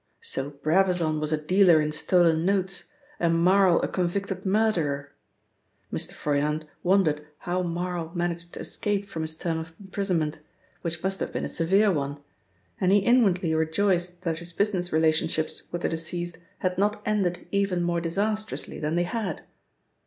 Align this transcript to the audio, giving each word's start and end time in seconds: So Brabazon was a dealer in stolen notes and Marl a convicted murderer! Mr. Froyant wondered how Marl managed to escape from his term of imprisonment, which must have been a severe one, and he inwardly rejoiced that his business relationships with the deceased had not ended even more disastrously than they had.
So 0.23 0.49
Brabazon 0.49 1.19
was 1.19 1.31
a 1.31 1.37
dealer 1.39 1.79
in 1.79 1.91
stolen 1.91 2.43
notes 2.43 2.85
and 3.19 3.35
Marl 3.37 3.79
a 3.83 3.87
convicted 3.87 4.47
murderer! 4.47 5.13
Mr. 5.93 6.13
Froyant 6.13 6.63
wondered 6.81 7.27
how 7.37 7.61
Marl 7.61 8.11
managed 8.15 8.51
to 8.55 8.61
escape 8.61 9.07
from 9.07 9.21
his 9.21 9.35
term 9.37 9.59
of 9.59 9.73
imprisonment, 9.79 10.39
which 10.81 11.03
must 11.03 11.19
have 11.19 11.31
been 11.31 11.45
a 11.45 11.47
severe 11.47 11.91
one, 11.91 12.17
and 12.79 12.91
he 12.91 12.97
inwardly 12.97 13.53
rejoiced 13.53 14.23
that 14.23 14.39
his 14.39 14.53
business 14.53 14.91
relationships 14.91 15.71
with 15.71 15.83
the 15.83 15.89
deceased 15.89 16.39
had 16.57 16.79
not 16.79 17.03
ended 17.05 17.45
even 17.51 17.83
more 17.83 18.01
disastrously 18.01 18.79
than 18.79 18.95
they 18.95 19.03
had. 19.03 19.43